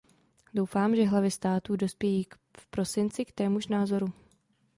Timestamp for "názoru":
3.67-4.13